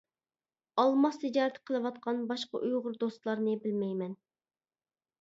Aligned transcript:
ئالماس 0.83 1.19
تىجارىتى 1.25 1.61
قىلىۋاتقان 1.71 2.25
باشقا 2.33 2.65
ئۇيغۇر 2.65 3.01
دوستلارنى 3.07 3.57
بىلمەيمەن. 3.67 4.21